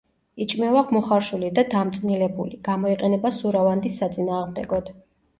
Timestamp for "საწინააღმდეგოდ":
4.01-4.91